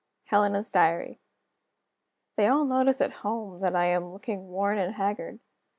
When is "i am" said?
3.75-4.11